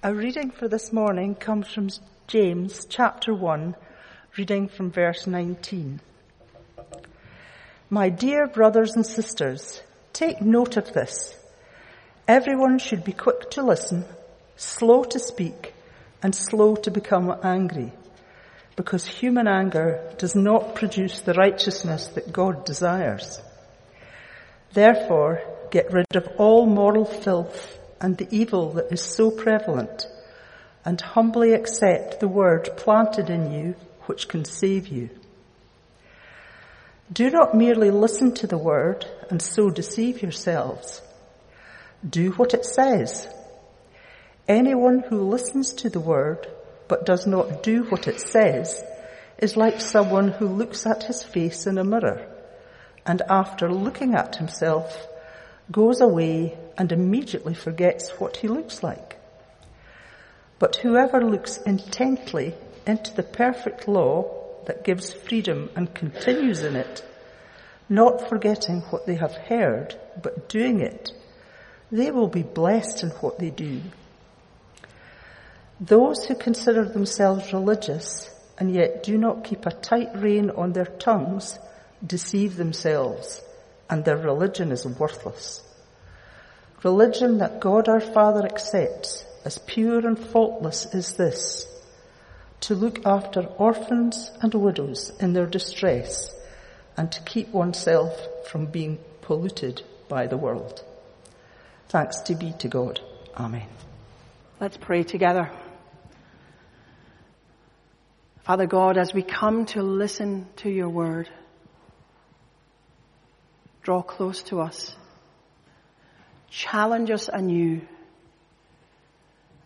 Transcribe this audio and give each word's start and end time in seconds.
Our 0.00 0.14
reading 0.14 0.52
for 0.52 0.68
this 0.68 0.92
morning 0.92 1.34
comes 1.34 1.66
from 1.66 1.88
James 2.28 2.86
chapter 2.88 3.34
1, 3.34 3.74
reading 4.36 4.68
from 4.68 4.92
verse 4.92 5.26
19. 5.26 6.00
My 7.90 8.08
dear 8.08 8.46
brothers 8.46 8.94
and 8.94 9.04
sisters, 9.04 9.82
take 10.12 10.40
note 10.40 10.76
of 10.76 10.92
this. 10.92 11.34
Everyone 12.28 12.78
should 12.78 13.02
be 13.02 13.10
quick 13.10 13.50
to 13.50 13.64
listen, 13.64 14.04
slow 14.54 15.02
to 15.02 15.18
speak, 15.18 15.74
and 16.22 16.32
slow 16.32 16.76
to 16.76 16.92
become 16.92 17.36
angry, 17.42 17.92
because 18.76 19.04
human 19.04 19.48
anger 19.48 20.00
does 20.16 20.36
not 20.36 20.76
produce 20.76 21.22
the 21.22 21.34
righteousness 21.34 22.06
that 22.14 22.32
God 22.32 22.64
desires. 22.64 23.40
Therefore, 24.74 25.42
get 25.72 25.92
rid 25.92 26.14
of 26.14 26.28
all 26.38 26.66
moral 26.66 27.04
filth 27.04 27.77
and 28.00 28.16
the 28.16 28.28
evil 28.30 28.72
that 28.72 28.92
is 28.92 29.02
so 29.02 29.30
prevalent, 29.30 30.06
and 30.84 31.00
humbly 31.00 31.52
accept 31.52 32.20
the 32.20 32.28
word 32.28 32.70
planted 32.76 33.30
in 33.30 33.52
you 33.52 33.74
which 34.06 34.28
can 34.28 34.44
save 34.44 34.88
you. 34.88 35.10
Do 37.12 37.30
not 37.30 37.54
merely 37.54 37.90
listen 37.90 38.34
to 38.34 38.46
the 38.46 38.58
word 38.58 39.06
and 39.30 39.40
so 39.40 39.70
deceive 39.70 40.22
yourselves. 40.22 41.00
Do 42.08 42.32
what 42.32 42.54
it 42.54 42.64
says. 42.64 43.26
Anyone 44.46 45.00
who 45.00 45.28
listens 45.28 45.72
to 45.74 45.90
the 45.90 46.00
word 46.00 46.46
but 46.86 47.04
does 47.04 47.26
not 47.26 47.62
do 47.62 47.84
what 47.84 48.08
it 48.08 48.20
says 48.20 48.82
is 49.38 49.56
like 49.56 49.80
someone 49.80 50.28
who 50.28 50.46
looks 50.46 50.86
at 50.86 51.04
his 51.04 51.22
face 51.22 51.66
in 51.66 51.78
a 51.78 51.84
mirror 51.84 52.26
and 53.06 53.22
after 53.28 53.72
looking 53.72 54.14
at 54.14 54.36
himself 54.36 55.06
goes 55.70 56.00
away 56.00 56.56
and 56.78 56.92
immediately 56.92 57.54
forgets 57.54 58.10
what 58.20 58.36
he 58.38 58.48
looks 58.48 58.82
like. 58.82 59.18
But 60.60 60.76
whoever 60.76 61.22
looks 61.22 61.58
intently 61.58 62.54
into 62.86 63.12
the 63.14 63.22
perfect 63.22 63.88
law 63.88 64.34
that 64.66 64.84
gives 64.84 65.12
freedom 65.12 65.70
and 65.74 65.92
continues 65.92 66.62
in 66.62 66.76
it, 66.76 67.04
not 67.88 68.28
forgetting 68.28 68.80
what 68.90 69.06
they 69.06 69.16
have 69.16 69.34
heard, 69.34 69.98
but 70.22 70.48
doing 70.48 70.80
it, 70.80 71.12
they 71.90 72.10
will 72.10 72.28
be 72.28 72.42
blessed 72.42 73.02
in 73.02 73.10
what 73.10 73.38
they 73.38 73.50
do. 73.50 73.80
Those 75.80 76.24
who 76.24 76.34
consider 76.34 76.84
themselves 76.84 77.52
religious 77.52 78.30
and 78.58 78.72
yet 78.72 79.02
do 79.02 79.16
not 79.16 79.44
keep 79.44 79.66
a 79.66 79.70
tight 79.70 80.10
rein 80.14 80.50
on 80.50 80.72
their 80.72 80.86
tongues 80.86 81.58
deceive 82.04 82.56
themselves 82.56 83.40
and 83.88 84.04
their 84.04 84.16
religion 84.16 84.70
is 84.72 84.86
worthless. 84.86 85.62
Religion 86.82 87.38
that 87.38 87.60
God 87.60 87.88
our 87.88 88.00
Father 88.00 88.44
accepts 88.44 89.24
as 89.44 89.58
pure 89.58 90.06
and 90.06 90.18
faultless 90.18 90.86
is 90.94 91.14
this, 91.14 91.66
to 92.60 92.74
look 92.74 93.04
after 93.06 93.40
orphans 93.40 94.30
and 94.42 94.52
widows 94.54 95.12
in 95.20 95.32
their 95.32 95.46
distress 95.46 96.30
and 96.96 97.10
to 97.12 97.22
keep 97.22 97.48
oneself 97.48 98.12
from 98.48 98.66
being 98.66 98.98
polluted 99.22 99.82
by 100.08 100.26
the 100.26 100.36
world. 100.36 100.84
Thanks 101.88 102.20
to 102.22 102.34
be 102.34 102.52
to 102.58 102.68
God. 102.68 103.00
Amen. 103.36 103.66
Let's 104.60 104.76
pray 104.76 105.02
together. 105.04 105.50
Father 108.42 108.66
God, 108.66 108.98
as 108.98 109.14
we 109.14 109.22
come 109.22 109.66
to 109.66 109.82
listen 109.82 110.46
to 110.56 110.70
your 110.70 110.88
word, 110.88 111.28
draw 113.82 114.02
close 114.02 114.42
to 114.44 114.60
us. 114.60 114.94
Challenge 116.50 117.10
us 117.10 117.28
anew 117.32 117.80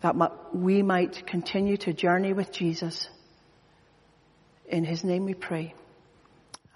that 0.01 0.15
we 0.53 0.81
might 0.81 1.25
continue 1.25 1.77
to 1.77 1.93
journey 1.93 2.33
with 2.33 2.51
Jesus. 2.51 3.09
In 4.65 4.83
his 4.83 5.03
name 5.03 5.25
we 5.25 5.33
pray. 5.33 5.73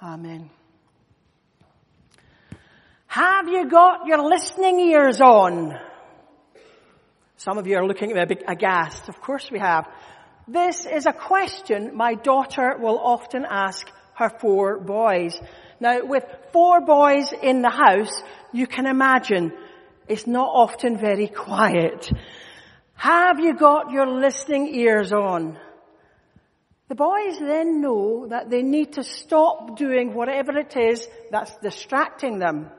Amen. 0.01 0.49
Have 3.07 3.47
you 3.47 3.69
got 3.69 4.05
your 4.05 4.21
listening 4.29 4.79
ears 4.79 5.19
on? 5.19 5.77
Some 7.37 7.57
of 7.57 7.67
you 7.67 7.77
are 7.77 7.85
looking 7.85 8.11
at 8.11 8.15
me 8.15 8.21
a 8.21 8.27
bit 8.27 8.43
aghast. 8.47 9.09
Of 9.09 9.19
course 9.21 9.49
we 9.51 9.59
have. 9.59 9.87
This 10.47 10.85
is 10.85 11.05
a 11.05 11.13
question 11.13 11.95
my 11.95 12.13
daughter 12.13 12.77
will 12.79 12.97
often 12.97 13.45
ask 13.47 13.89
her 14.15 14.29
four 14.29 14.79
boys. 14.79 15.39
Now, 15.79 16.05
with 16.05 16.23
four 16.53 16.81
boys 16.81 17.33
in 17.33 17.61
the 17.61 17.69
house, 17.69 18.23
you 18.53 18.67
can 18.67 18.85
imagine 18.85 19.51
it's 20.07 20.27
not 20.27 20.49
often 20.53 20.97
very 20.97 21.27
quiet. 21.27 22.09
Have 22.95 23.39
you 23.39 23.55
got 23.55 23.91
your 23.91 24.07
listening 24.07 24.73
ears 24.73 25.11
on? 25.11 25.57
The 26.87 26.95
boys 26.95 27.37
then 27.37 27.81
know 27.81 28.27
that 28.29 28.49
they 28.49 28.61
need 28.61 28.93
to 28.93 29.03
stop 29.03 29.77
doing 29.77 30.13
whatever 30.13 30.57
it 30.57 30.75
is 30.77 31.07
that's 31.29 31.55
distracting 31.57 32.39
them. 32.39 32.69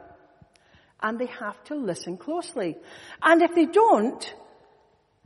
And 1.01 1.19
they 1.19 1.27
have 1.27 1.63
to 1.65 1.75
listen 1.75 2.17
closely. 2.17 2.77
And 3.23 3.43
if 3.43 3.55
they 3.55 3.67
don't, 3.67 4.35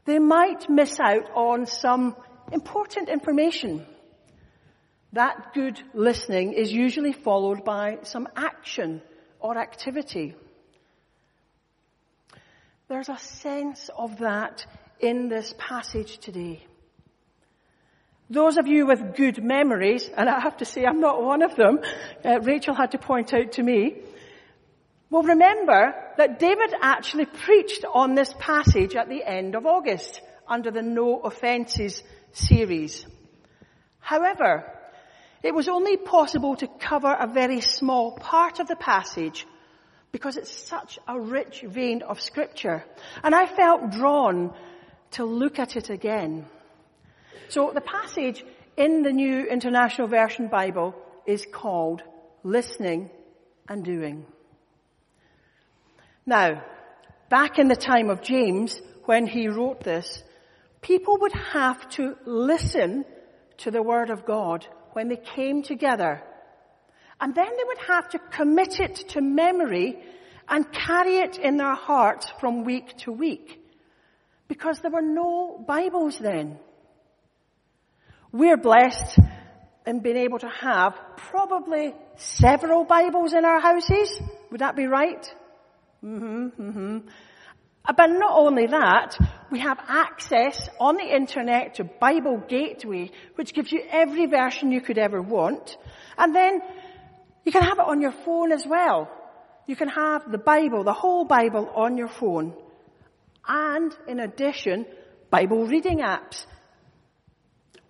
they 0.04 0.18
might 0.18 0.68
miss 0.68 0.98
out 0.98 1.30
on 1.34 1.66
some 1.66 2.16
important 2.50 3.08
information. 3.08 3.86
That 5.12 5.54
good 5.54 5.80
listening 5.94 6.52
is 6.54 6.72
usually 6.72 7.12
followed 7.12 7.64
by 7.64 7.98
some 8.02 8.26
action 8.34 9.00
or 9.38 9.56
activity. 9.58 10.34
There's 12.92 13.08
a 13.08 13.16
sense 13.16 13.88
of 13.96 14.18
that 14.18 14.66
in 15.00 15.30
this 15.30 15.54
passage 15.56 16.18
today. 16.18 16.62
Those 18.28 18.58
of 18.58 18.66
you 18.66 18.86
with 18.86 19.16
good 19.16 19.42
memories, 19.42 20.10
and 20.14 20.28
I 20.28 20.40
have 20.40 20.58
to 20.58 20.66
say 20.66 20.84
I'm 20.84 21.00
not 21.00 21.22
one 21.22 21.40
of 21.40 21.56
them, 21.56 21.80
uh, 22.22 22.40
Rachel 22.40 22.74
had 22.74 22.90
to 22.90 22.98
point 22.98 23.32
out 23.32 23.52
to 23.52 23.62
me, 23.62 23.96
will 25.08 25.22
remember 25.22 25.94
that 26.18 26.38
David 26.38 26.74
actually 26.82 27.24
preached 27.24 27.86
on 27.94 28.14
this 28.14 28.34
passage 28.38 28.94
at 28.94 29.08
the 29.08 29.24
end 29.24 29.54
of 29.54 29.64
August 29.64 30.20
under 30.46 30.70
the 30.70 30.82
No 30.82 31.18
Offences 31.20 32.02
series. 32.32 33.06
However, 34.00 34.70
it 35.42 35.54
was 35.54 35.66
only 35.66 35.96
possible 35.96 36.56
to 36.56 36.68
cover 36.78 37.10
a 37.10 37.26
very 37.26 37.62
small 37.62 38.12
part 38.12 38.60
of 38.60 38.68
the 38.68 38.76
passage 38.76 39.46
because 40.12 40.36
it's 40.36 40.52
such 40.52 40.98
a 41.08 41.18
rich 41.18 41.64
vein 41.66 42.02
of 42.02 42.20
scripture. 42.20 42.84
And 43.24 43.34
I 43.34 43.46
felt 43.46 43.90
drawn 43.90 44.54
to 45.12 45.24
look 45.24 45.58
at 45.58 45.76
it 45.76 45.90
again. 45.90 46.46
So 47.48 47.72
the 47.74 47.80
passage 47.80 48.44
in 48.76 49.02
the 49.02 49.12
New 49.12 49.46
International 49.46 50.08
Version 50.08 50.48
Bible 50.48 50.94
is 51.26 51.46
called 51.50 52.02
Listening 52.42 53.10
and 53.68 53.84
Doing. 53.84 54.26
Now, 56.24 56.62
back 57.28 57.58
in 57.58 57.68
the 57.68 57.76
time 57.76 58.10
of 58.10 58.22
James, 58.22 58.80
when 59.06 59.26
he 59.26 59.48
wrote 59.48 59.82
this, 59.82 60.22
people 60.80 61.18
would 61.20 61.32
have 61.32 61.88
to 61.90 62.16
listen 62.24 63.04
to 63.58 63.70
the 63.70 63.82
Word 63.82 64.10
of 64.10 64.24
God 64.24 64.66
when 64.92 65.08
they 65.08 65.16
came 65.16 65.62
together. 65.62 66.22
And 67.22 67.36
then 67.36 67.46
they 67.56 67.64
would 67.64 67.78
have 67.86 68.08
to 68.10 68.18
commit 68.18 68.80
it 68.80 68.96
to 69.10 69.20
memory 69.20 69.96
and 70.48 70.70
carry 70.72 71.18
it 71.18 71.38
in 71.38 71.56
their 71.56 71.76
hearts 71.76 72.28
from 72.40 72.64
week 72.64 72.96
to 72.98 73.12
week. 73.12 73.60
Because 74.48 74.80
there 74.80 74.90
were 74.90 75.00
no 75.00 75.64
Bibles 75.64 76.18
then. 76.18 76.58
We're 78.32 78.56
blessed 78.56 79.20
in 79.86 80.00
being 80.00 80.16
able 80.16 80.40
to 80.40 80.48
have 80.48 80.98
probably 81.16 81.94
several 82.16 82.84
Bibles 82.84 83.34
in 83.34 83.44
our 83.44 83.60
houses. 83.60 84.20
Would 84.50 84.60
that 84.60 84.74
be 84.74 84.86
right? 84.86 85.24
Mm-hmm, 86.04 86.60
mm-hmm. 86.60 86.98
But 87.86 88.06
not 88.06 88.32
only 88.32 88.66
that, 88.66 89.16
we 89.50 89.60
have 89.60 89.78
access 89.86 90.68
on 90.80 90.96
the 90.96 91.14
internet 91.14 91.76
to 91.76 91.84
Bible 91.84 92.42
Gateway, 92.48 93.12
which 93.36 93.54
gives 93.54 93.70
you 93.70 93.84
every 93.90 94.26
version 94.26 94.72
you 94.72 94.80
could 94.80 94.98
ever 94.98 95.22
want. 95.22 95.76
And 96.18 96.34
then 96.34 96.62
you 97.44 97.52
can 97.52 97.62
have 97.62 97.78
it 97.78 97.86
on 97.86 98.00
your 98.00 98.12
phone 98.12 98.52
as 98.52 98.66
well. 98.66 99.10
You 99.66 99.76
can 99.76 99.88
have 99.88 100.30
the 100.30 100.38
Bible, 100.38 100.84
the 100.84 100.92
whole 100.92 101.24
Bible 101.24 101.70
on 101.74 101.96
your 101.96 102.08
phone. 102.08 102.54
And 103.46 103.94
in 104.06 104.20
addition, 104.20 104.86
Bible 105.30 105.66
reading 105.66 105.98
apps. 105.98 106.44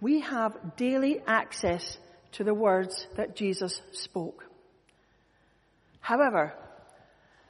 We 0.00 0.20
have 0.20 0.76
daily 0.76 1.20
access 1.26 1.98
to 2.32 2.44
the 2.44 2.54
words 2.54 3.06
that 3.16 3.36
Jesus 3.36 3.80
spoke. 3.92 4.44
However, 6.00 6.54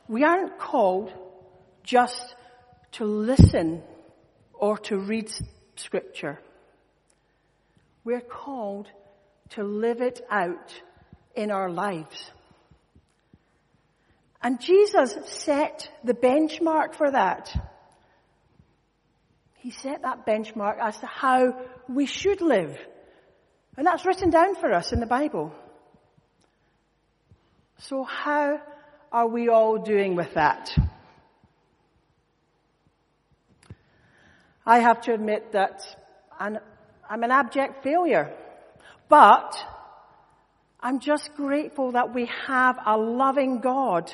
we 0.09 0.25
aren't 0.25 0.59
called 0.59 1.13
just 1.85 2.35
to 2.93 3.05
listen 3.05 3.83
or 4.53 4.79
to 4.79 4.99
read 4.99 5.31
scripture. 5.77 6.39
We're 8.05 8.21
called 8.21 8.89
to 9.51 9.63
live 9.63 10.01
it 10.01 10.21
out 10.31 10.83
in 11.35 11.51
our 11.51 11.71
lives. 11.71 12.31
And 14.43 14.61
Jesus 14.61 15.17
set 15.27 15.89
the 16.03 16.15
benchmark 16.15 16.95
for 16.95 17.11
that. 17.11 17.55
He 19.55 19.71
set 19.71 20.03
that 20.03 20.27
benchmark 20.27 20.79
as 20.81 20.99
to 20.99 21.07
how 21.07 21.55
we 21.89 22.07
should 22.07 22.41
live. 22.41 22.77
And 23.77 23.87
that's 23.87 24.05
written 24.05 24.31
down 24.31 24.57
for 24.57 24.73
us 24.73 24.93
in 24.93 25.01
the 25.01 25.07
Bible. 25.07 25.53
So 27.79 28.03
how 28.03 28.61
are 29.13 29.29
we 29.29 29.49
all 29.49 29.79
doing 29.79 30.17
with 30.17 30.35
that? 30.35 30.71
I 34.67 34.81
have 34.81 35.01
to 35.03 35.15
admit 35.15 35.53
that 35.53 35.83
I'm 36.39 36.59
an 37.09 37.31
abject 37.31 37.85
failure. 37.85 38.33
But 39.09 39.57
I'm 40.83 40.99
just 40.99 41.35
grateful 41.35 41.93
that 41.93 42.13
we 42.13 42.29
have 42.47 42.79
a 42.85 42.97
loving 42.97 43.61
God 43.61 44.13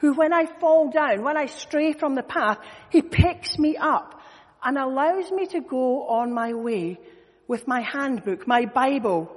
who 0.00 0.14
when 0.14 0.32
I 0.32 0.46
fall 0.60 0.90
down, 0.90 1.22
when 1.22 1.36
I 1.36 1.46
stray 1.46 1.92
from 1.92 2.14
the 2.14 2.22
path, 2.22 2.58
He 2.90 3.02
picks 3.02 3.58
me 3.58 3.76
up 3.76 4.20
and 4.62 4.76
allows 4.76 5.30
me 5.30 5.46
to 5.46 5.60
go 5.60 6.08
on 6.08 6.32
my 6.32 6.52
way 6.52 6.98
with 7.48 7.66
my 7.66 7.80
handbook, 7.80 8.46
my 8.46 8.66
Bible, 8.66 9.30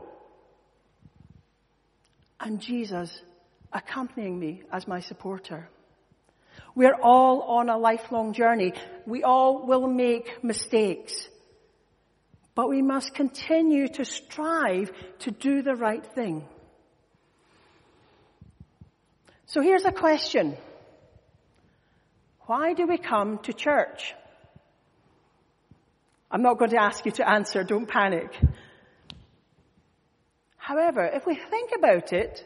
and 2.39 2.59
Jesus 2.59 3.21
accompanying 3.71 4.39
me 4.39 4.63
as 4.71 4.87
my 4.87 4.99
supporter. 4.99 5.69
We're 6.75 6.99
all 7.01 7.41
on 7.41 7.69
a 7.69 7.77
lifelong 7.77 8.33
journey. 8.33 8.73
We 9.05 9.23
all 9.23 9.65
will 9.65 9.87
make 9.87 10.43
mistakes. 10.43 11.27
But 12.53 12.69
we 12.69 12.81
must 12.81 13.13
continue 13.13 13.87
to 13.89 14.05
strive 14.05 14.91
to 15.19 15.31
do 15.31 15.61
the 15.61 15.75
right 15.75 16.05
thing. 16.05 16.47
So 19.47 19.61
here's 19.61 19.85
a 19.85 19.91
question. 19.91 20.57
Why 22.47 22.73
do 22.73 22.87
we 22.87 22.97
come 22.97 23.39
to 23.39 23.53
church? 23.53 24.13
I'm 26.31 26.41
not 26.41 26.57
going 26.57 26.71
to 26.71 26.81
ask 26.81 27.05
you 27.05 27.11
to 27.13 27.29
answer, 27.29 27.63
don't 27.63 27.87
panic. 27.87 28.35
However, 30.57 31.05
if 31.05 31.25
we 31.25 31.35
think 31.35 31.71
about 31.77 32.11
it, 32.11 32.43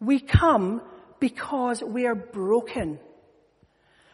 we 0.00 0.20
come 0.20 0.80
because 1.18 1.82
we 1.82 2.06
are 2.06 2.14
broken. 2.14 3.00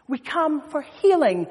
We 0.08 0.18
come 0.18 0.62
for 0.70 0.80
healing 0.80 1.46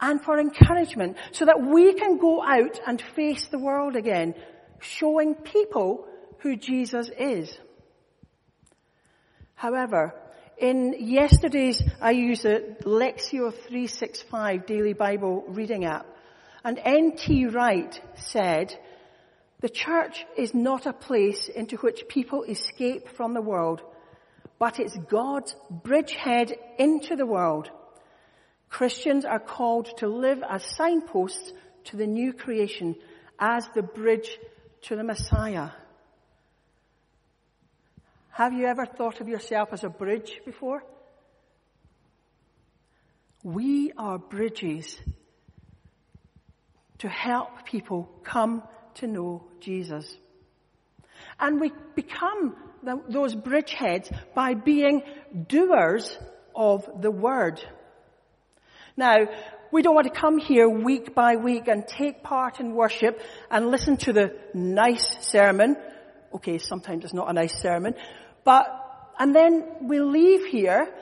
and 0.00 0.20
for 0.20 0.38
encouragement 0.38 1.16
so 1.32 1.46
that 1.46 1.62
we 1.62 1.94
can 1.94 2.18
go 2.18 2.42
out 2.42 2.80
and 2.86 3.00
face 3.00 3.46
the 3.48 3.58
world 3.58 3.96
again, 3.96 4.34
showing 4.80 5.34
people 5.34 6.06
who 6.40 6.56
Jesus 6.56 7.10
is. 7.18 7.56
However, 9.54 10.14
in 10.58 10.94
yesterday's, 10.98 11.82
I 12.00 12.12
used 12.12 12.44
a 12.44 12.60
Lectio 12.84 13.52
365 13.52 14.66
daily 14.66 14.92
Bible 14.92 15.44
reading 15.48 15.84
app, 15.84 16.06
and 16.64 16.78
N.T. 16.82 17.46
Wright 17.46 18.00
said, 18.16 18.76
the 19.64 19.68
church 19.70 20.26
is 20.36 20.52
not 20.52 20.84
a 20.84 20.92
place 20.92 21.48
into 21.48 21.76
which 21.78 22.06
people 22.06 22.42
escape 22.42 23.08
from 23.08 23.32
the 23.32 23.40
world, 23.40 23.80
but 24.58 24.78
it's 24.78 24.94
God's 25.08 25.56
bridgehead 25.70 26.54
into 26.78 27.16
the 27.16 27.24
world. 27.24 27.70
Christians 28.68 29.24
are 29.24 29.40
called 29.40 29.86
to 29.98 30.06
live 30.06 30.42
as 30.46 30.64
signposts 30.64 31.52
to 31.84 31.96
the 31.96 32.06
new 32.06 32.34
creation, 32.34 32.96
as 33.38 33.66
the 33.74 33.82
bridge 33.82 34.36
to 34.82 34.96
the 34.96 35.04
Messiah. 35.04 35.70
Have 38.34 38.52
you 38.52 38.66
ever 38.66 38.84
thought 38.84 39.20
of 39.20 39.28
yourself 39.28 39.68
as 39.70 39.84
a 39.84 39.88
bridge 39.88 40.40
before? 40.44 40.82
We 43.44 43.92
are 43.96 44.18
bridges 44.18 44.98
to 46.98 47.08
help 47.08 47.64
people 47.64 48.10
come 48.24 48.64
to 48.94 49.06
know 49.06 49.44
Jesus. 49.60 50.16
And 51.38 51.60
we 51.60 51.70
become 51.94 52.56
the, 52.82 53.00
those 53.08 53.36
bridgeheads 53.36 54.10
by 54.34 54.54
being 54.54 55.04
doers 55.46 56.18
of 56.56 56.90
the 57.00 57.12
word. 57.12 57.64
Now, 58.96 59.28
we 59.70 59.82
don't 59.82 59.94
want 59.94 60.12
to 60.12 60.20
come 60.20 60.38
here 60.38 60.68
week 60.68 61.14
by 61.14 61.36
week 61.36 61.68
and 61.68 61.86
take 61.86 62.24
part 62.24 62.58
in 62.58 62.74
worship 62.74 63.20
and 63.48 63.70
listen 63.70 63.96
to 63.98 64.12
the 64.12 64.36
nice 64.54 65.18
sermon. 65.20 65.76
Okay, 66.34 66.58
sometimes 66.58 67.04
it's 67.04 67.14
not 67.14 67.30
a 67.30 67.32
nice 67.32 67.56
sermon, 67.60 67.94
but, 68.44 68.66
and 69.18 69.34
then 69.34 69.88
we 69.88 70.00
leave 70.00 70.44
here 70.46 70.92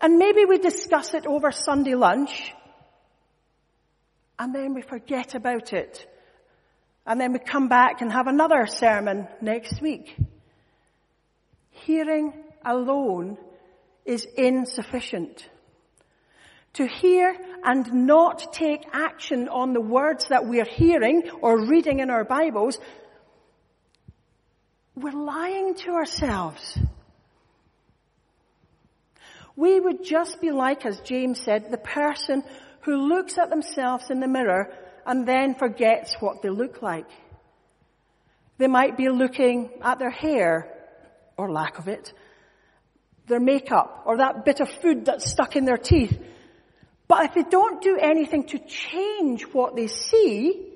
and 0.00 0.18
maybe 0.18 0.44
we 0.44 0.58
discuss 0.58 1.14
it 1.14 1.26
over 1.26 1.50
Sunday 1.50 1.94
lunch 1.94 2.52
and 4.38 4.54
then 4.54 4.74
we 4.74 4.82
forget 4.82 5.34
about 5.34 5.72
it. 5.72 6.06
And 7.06 7.20
then 7.20 7.32
we 7.32 7.38
come 7.38 7.68
back 7.68 8.00
and 8.00 8.12
have 8.12 8.26
another 8.26 8.66
sermon 8.66 9.28
next 9.40 9.80
week. 9.80 10.16
Hearing 11.70 12.32
alone 12.64 13.38
is 14.04 14.26
insufficient. 14.36 15.48
To 16.74 16.86
hear 16.86 17.34
and 17.64 18.06
not 18.06 18.52
take 18.52 18.84
action 18.92 19.48
on 19.48 19.72
the 19.72 19.80
words 19.80 20.26
that 20.28 20.46
we're 20.46 20.66
hearing 20.66 21.30
or 21.40 21.66
reading 21.66 22.00
in 22.00 22.10
our 22.10 22.24
Bibles 22.24 22.78
we're 24.96 25.12
lying 25.12 25.74
to 25.74 25.90
ourselves. 25.90 26.78
We 29.54 29.78
would 29.78 30.04
just 30.04 30.40
be 30.40 30.50
like, 30.50 30.86
as 30.86 31.00
James 31.00 31.40
said, 31.40 31.70
the 31.70 31.78
person 31.78 32.42
who 32.80 33.08
looks 33.08 33.36
at 33.38 33.50
themselves 33.50 34.10
in 34.10 34.20
the 34.20 34.28
mirror 34.28 34.72
and 35.04 35.28
then 35.28 35.54
forgets 35.54 36.16
what 36.20 36.42
they 36.42 36.48
look 36.48 36.82
like. 36.82 37.08
They 38.58 38.66
might 38.66 38.96
be 38.96 39.10
looking 39.10 39.70
at 39.82 39.98
their 39.98 40.10
hair, 40.10 40.72
or 41.36 41.52
lack 41.52 41.78
of 41.78 41.88
it, 41.88 42.12
their 43.26 43.40
makeup, 43.40 44.04
or 44.06 44.18
that 44.18 44.44
bit 44.44 44.60
of 44.60 44.70
food 44.70 45.04
that's 45.04 45.30
stuck 45.30 45.56
in 45.56 45.66
their 45.66 45.76
teeth. 45.76 46.18
But 47.06 47.26
if 47.26 47.34
they 47.34 47.42
don't 47.42 47.82
do 47.82 47.98
anything 48.00 48.46
to 48.48 48.58
change 48.58 49.42
what 49.44 49.76
they 49.76 49.88
see, 49.88 50.72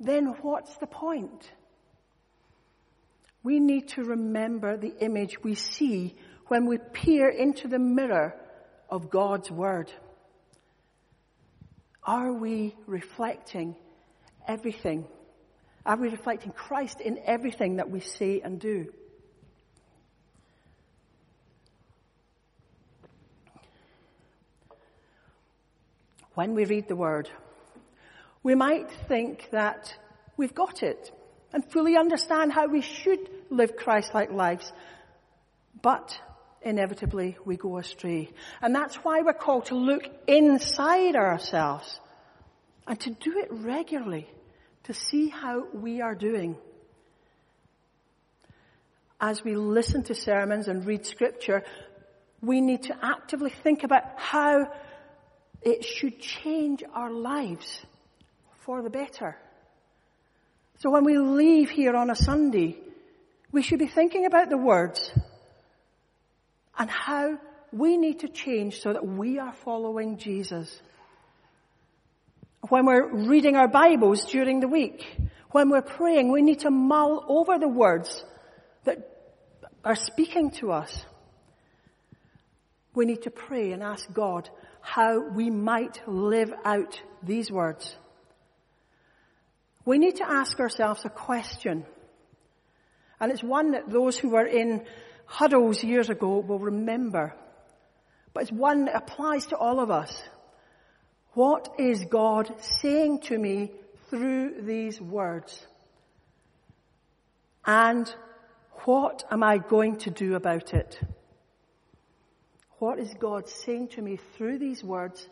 then 0.00 0.36
what's 0.40 0.74
the 0.78 0.86
point? 0.86 1.50
We 3.46 3.60
need 3.60 3.90
to 3.90 4.02
remember 4.02 4.76
the 4.76 4.92
image 4.98 5.40
we 5.44 5.54
see 5.54 6.16
when 6.48 6.66
we 6.66 6.78
peer 6.78 7.28
into 7.28 7.68
the 7.68 7.78
mirror 7.78 8.34
of 8.90 9.08
God's 9.08 9.52
Word. 9.52 9.92
Are 12.02 12.32
we 12.32 12.74
reflecting 12.88 13.76
everything? 14.48 15.06
Are 15.84 15.96
we 15.96 16.08
reflecting 16.08 16.50
Christ 16.50 17.00
in 17.00 17.20
everything 17.24 17.76
that 17.76 17.88
we 17.88 18.00
say 18.00 18.40
and 18.40 18.58
do? 18.58 18.92
When 26.34 26.52
we 26.56 26.64
read 26.64 26.88
the 26.88 26.96
Word, 26.96 27.30
we 28.42 28.56
might 28.56 28.90
think 29.06 29.50
that 29.52 29.94
we've 30.36 30.52
got 30.52 30.82
it 30.82 31.12
and 31.56 31.64
fully 31.72 31.96
understand 31.96 32.52
how 32.52 32.66
we 32.66 32.82
should 32.82 33.30
live 33.48 33.76
Christ-like 33.76 34.30
lives. 34.30 34.70
But 35.80 36.20
inevitably 36.60 37.38
we 37.46 37.56
go 37.56 37.78
astray. 37.78 38.28
And 38.60 38.74
that's 38.74 38.96
why 38.96 39.22
we're 39.22 39.32
called 39.32 39.64
to 39.66 39.74
look 39.74 40.02
inside 40.26 41.16
ourselves 41.16 41.98
and 42.86 43.00
to 43.00 43.08
do 43.08 43.38
it 43.38 43.48
regularly 43.50 44.28
to 44.84 44.92
see 44.92 45.28
how 45.28 45.66
we 45.72 46.02
are 46.02 46.14
doing. 46.14 46.58
As 49.18 49.42
we 49.42 49.56
listen 49.56 50.02
to 50.04 50.14
sermons 50.14 50.68
and 50.68 50.84
read 50.84 51.06
scripture, 51.06 51.64
we 52.42 52.60
need 52.60 52.82
to 52.82 52.96
actively 53.02 53.48
think 53.48 53.82
about 53.82 54.02
how 54.16 54.70
it 55.62 55.86
should 55.86 56.20
change 56.20 56.84
our 56.92 57.10
lives 57.10 57.80
for 58.58 58.82
the 58.82 58.90
better. 58.90 59.38
So 60.78 60.90
when 60.90 61.04
we 61.04 61.18
leave 61.18 61.70
here 61.70 61.96
on 61.96 62.10
a 62.10 62.16
Sunday, 62.16 62.78
we 63.50 63.62
should 63.62 63.78
be 63.78 63.86
thinking 63.86 64.26
about 64.26 64.50
the 64.50 64.58
words 64.58 65.10
and 66.78 66.90
how 66.90 67.38
we 67.72 67.96
need 67.96 68.20
to 68.20 68.28
change 68.28 68.80
so 68.80 68.92
that 68.92 69.06
we 69.06 69.38
are 69.38 69.54
following 69.64 70.18
Jesus. 70.18 70.80
When 72.68 72.84
we're 72.84 73.28
reading 73.28 73.56
our 73.56 73.68
Bibles 73.68 74.26
during 74.26 74.60
the 74.60 74.68
week, 74.68 75.06
when 75.50 75.70
we're 75.70 75.82
praying, 75.82 76.30
we 76.30 76.42
need 76.42 76.60
to 76.60 76.70
mull 76.70 77.24
over 77.28 77.58
the 77.58 77.68
words 77.68 78.24
that 78.84 78.98
are 79.82 79.94
speaking 79.94 80.50
to 80.50 80.72
us. 80.72 81.06
We 82.94 83.06
need 83.06 83.22
to 83.22 83.30
pray 83.30 83.72
and 83.72 83.82
ask 83.82 84.12
God 84.12 84.50
how 84.80 85.20
we 85.20 85.48
might 85.48 86.06
live 86.06 86.52
out 86.64 87.00
these 87.22 87.50
words. 87.50 87.96
We 89.86 89.98
need 89.98 90.16
to 90.16 90.28
ask 90.28 90.58
ourselves 90.60 91.04
a 91.04 91.08
question. 91.08 91.86
And 93.20 93.32
it's 93.32 93.42
one 93.42 93.70
that 93.70 93.88
those 93.88 94.18
who 94.18 94.30
were 94.30 94.44
in 94.44 94.84
huddles 95.24 95.82
years 95.82 96.10
ago 96.10 96.40
will 96.40 96.58
remember. 96.58 97.34
But 98.34 98.42
it's 98.42 98.52
one 98.52 98.84
that 98.86 98.96
applies 98.96 99.46
to 99.46 99.56
all 99.56 99.80
of 99.80 99.90
us. 99.90 100.22
What 101.32 101.76
is 101.78 102.04
God 102.04 102.52
saying 102.60 103.20
to 103.28 103.38
me 103.38 103.70
through 104.10 104.62
these 104.62 105.00
words? 105.00 105.66
And 107.64 108.12
what 108.84 109.24
am 109.30 109.42
I 109.42 109.58
going 109.58 109.98
to 109.98 110.10
do 110.10 110.34
about 110.34 110.74
it? 110.74 110.98
What 112.78 112.98
is 112.98 113.14
God 113.14 113.48
saying 113.48 113.88
to 113.90 114.02
me 114.02 114.18
through 114.36 114.58
these 114.58 114.82
words? 114.82 115.28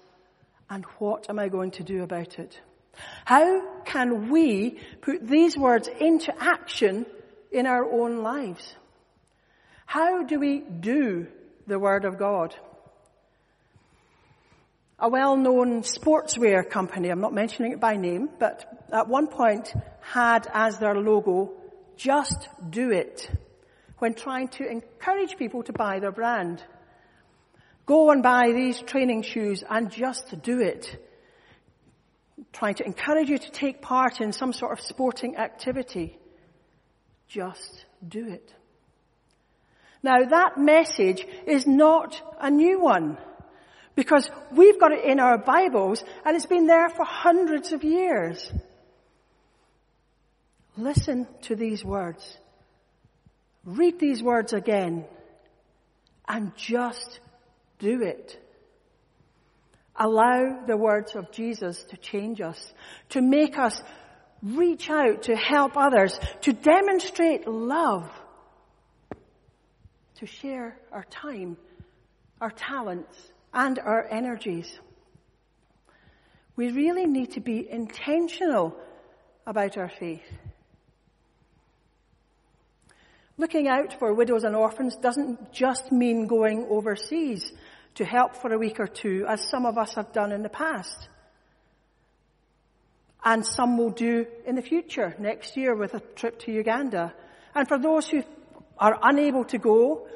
And 0.71 0.85
what 0.99 1.29
am 1.29 1.39
I 1.39 1.49
going 1.49 1.73
to 1.73 1.83
do 1.83 2.03
about 2.03 2.39
it? 2.39 2.61
How 3.25 3.83
can 3.85 4.31
we 4.31 4.79
put 5.01 5.27
these 5.27 5.57
words 5.57 5.89
into 5.89 6.35
action 6.43 7.07
in 7.51 7.67
our 7.67 7.85
own 7.91 8.23
lives? 8.23 8.75
How 9.87 10.23
do 10.23 10.39
we 10.41 10.61
do 10.61 11.27
the 11.67 11.79
Word 11.79 12.05
of 12.05 12.19
God? 12.19 12.55
A 14.99 15.09
well-known 15.09 15.83
sportswear 15.83 16.69
company, 16.69 17.09
I'm 17.09 17.21
not 17.21 17.35
mentioning 17.35 17.73
it 17.73 17.81
by 17.81 17.97
name, 17.97 18.31
but 18.39 18.87
at 18.93 19.09
one 19.09 19.27
point 19.27 19.75
had 20.01 20.47
as 20.53 20.79
their 20.79 20.95
logo, 20.95 21.53
just 21.97 22.49
do 22.71 22.91
it, 22.91 23.31
when 23.99 24.15
trying 24.15 24.49
to 24.49 24.67
encourage 24.67 25.37
people 25.37 25.63
to 25.65 25.73
buy 25.73 25.99
their 25.99 26.13
brand. 26.13 26.63
Go 27.87 28.11
and 28.11 28.23
buy 28.23 28.53
these 28.53 28.81
training 28.81 29.23
shoes 29.23 29.63
and 29.69 29.91
just 29.91 30.43
do 30.43 30.61
it. 30.61 30.97
Trying 32.55 32.75
to 32.77 32.87
encourage 32.87 33.29
you 33.29 33.37
to 33.37 33.51
take 33.51 33.83
part 33.83 34.21
in 34.21 34.33
some 34.33 34.53
sort 34.53 34.73
of 34.73 34.81
sporting 34.81 35.37
activity. 35.37 36.17
Just 37.29 37.85
do 38.07 38.29
it. 38.29 38.55
Now 40.05 40.25
that 40.25 40.57
message 40.57 41.27
is 41.47 41.67
not 41.67 42.21
a 42.41 42.51
new 42.51 42.81
one 42.81 43.19
because 43.97 44.31
we've 44.53 44.79
got 44.79 44.93
it 44.93 45.05
in 45.05 45.19
our 45.19 45.37
Bibles 45.37 46.05
and 46.25 46.37
it's 46.37 46.47
been 46.47 46.67
there 46.67 46.89
for 46.91 47.05
hundreds 47.05 47.73
of 47.73 47.83
years. 47.83 48.53
Listen 50.77 51.27
to 51.43 51.57
these 51.57 51.85
words. 51.85 52.39
Read 53.65 53.99
these 53.99 54.23
words 54.23 54.53
again 54.53 55.07
and 56.29 56.55
just 56.57 57.19
do 57.81 58.03
it. 58.03 58.39
Allow 59.97 60.65
the 60.67 60.77
words 60.77 61.15
of 61.15 61.31
Jesus 61.31 61.83
to 61.85 61.97
change 61.97 62.41
us, 62.41 62.73
to 63.11 63.23
make 63.23 63.59
us 63.59 63.81
reach 64.43 64.91
out 64.91 65.23
to 65.23 65.37
help 65.37 65.77
others, 65.77 66.19
to 66.43 66.53
demonstrate 66.53 67.47
love, 67.49 68.11
to 70.17 70.27
share 70.27 70.79
our 70.93 71.05
time, 71.05 71.57
our 72.41 72.51
talents, 72.51 73.17
and 73.53 73.79
our 73.79 74.07
energies. 74.11 74.79
We 76.57 76.71
really 76.71 77.07
need 77.07 77.33
to 77.33 77.41
be 77.41 77.69
intentional 77.69 78.77
about 79.47 79.77
our 79.77 79.89
faith. 79.89 80.27
Looking 83.37 83.67
out 83.67 83.99
for 83.99 84.15
widows 84.15 84.45
and 84.45 84.55
orphans 84.55 84.97
doesn't 84.97 85.53
just 85.53 85.91
mean 85.91 86.29
going 86.29 86.67
overseas 86.71 87.53
to 87.95 88.05
help 88.05 88.37
for 88.37 88.53
a 88.53 88.59
week 88.59 88.81
or 88.81 88.87
two, 88.87 89.25
as 89.29 89.49
some 89.49 89.67
of 89.67 89.79
us 89.79 89.95
have 89.95 90.13
done 90.13 90.33
in 90.33 90.43
the 90.43 90.49
past. 90.49 91.09
And 93.25 93.47
some 93.47 93.79
will 93.79 93.91
do 93.91 94.27
in 94.47 94.55
the 94.55 94.63
future, 94.63 95.15
next 95.19 95.57
year 95.57 95.75
with 95.75 95.95
a 95.95 96.01
trip 96.01 96.39
to 96.41 96.53
Uganda. 96.53 97.15
And 97.55 97.67
for 97.67 97.79
those 97.79 98.09
who 98.09 98.23
are 98.79 98.99
unable 99.03 99.45
to 99.47 99.59
go, 99.59 100.07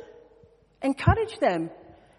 encourage 0.83 1.39
them. 1.39 1.71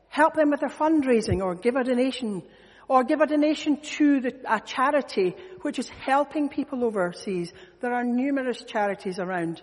Help 0.07 0.33
them 0.33 0.49
with 0.49 0.61
their 0.61 0.69
fundraising 0.69 1.41
or 1.41 1.53
give 1.53 1.75
a 1.75 1.83
donation 1.83 2.41
or 2.87 3.03
give 3.03 3.21
a 3.21 3.27
donation 3.27 3.79
to 3.81 4.19
the, 4.19 4.35
a 4.51 4.59
charity 4.59 5.35
which 5.61 5.77
is 5.77 5.87
helping 5.87 6.49
people 6.49 6.83
overseas. 6.83 7.53
There 7.81 7.93
are 7.93 8.03
numerous 8.03 8.63
charities 8.63 9.19
around. 9.19 9.61